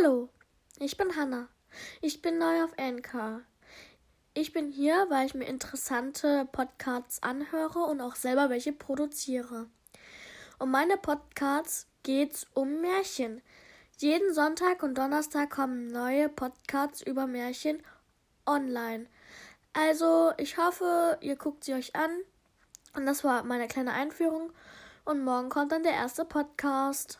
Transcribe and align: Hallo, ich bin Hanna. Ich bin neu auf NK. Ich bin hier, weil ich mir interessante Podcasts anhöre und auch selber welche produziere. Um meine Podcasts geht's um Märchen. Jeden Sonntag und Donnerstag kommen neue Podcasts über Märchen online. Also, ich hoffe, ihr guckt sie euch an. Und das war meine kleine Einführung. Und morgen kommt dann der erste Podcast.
Hallo, 0.00 0.28
ich 0.78 0.96
bin 0.96 1.16
Hanna. 1.16 1.48
Ich 2.00 2.22
bin 2.22 2.38
neu 2.38 2.62
auf 2.62 2.70
NK. 2.78 3.42
Ich 4.32 4.52
bin 4.52 4.70
hier, 4.70 5.06
weil 5.10 5.26
ich 5.26 5.34
mir 5.34 5.46
interessante 5.46 6.48
Podcasts 6.52 7.22
anhöre 7.22 7.80
und 7.80 8.00
auch 8.00 8.14
selber 8.14 8.48
welche 8.48 8.72
produziere. 8.72 9.66
Um 10.58 10.70
meine 10.70 10.96
Podcasts 10.96 11.88
geht's 12.04 12.46
um 12.54 12.80
Märchen. 12.80 13.42
Jeden 13.98 14.32
Sonntag 14.32 14.82
und 14.82 14.96
Donnerstag 14.96 15.50
kommen 15.50 15.88
neue 15.88 16.28
Podcasts 16.28 17.02
über 17.02 17.26
Märchen 17.26 17.82
online. 18.48 19.06
Also, 19.72 20.32
ich 20.38 20.58
hoffe, 20.58 21.18
ihr 21.20 21.36
guckt 21.36 21.64
sie 21.64 21.74
euch 21.74 21.94
an. 21.94 22.10
Und 22.94 23.06
das 23.06 23.22
war 23.22 23.44
meine 23.44 23.68
kleine 23.68 23.92
Einführung. 23.92 24.52
Und 25.04 25.22
morgen 25.22 25.48
kommt 25.50 25.72
dann 25.72 25.82
der 25.82 25.92
erste 25.92 26.24
Podcast. 26.24 27.18